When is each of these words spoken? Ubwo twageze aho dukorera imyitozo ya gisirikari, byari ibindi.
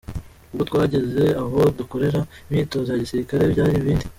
Ubwo 0.51 0.63
twageze 0.69 1.23
aho 1.43 1.59
dukorera 1.77 2.19
imyitozo 2.49 2.87
ya 2.91 3.01
gisirikari, 3.03 3.53
byari 3.53 3.75
ibindi. 3.81 4.05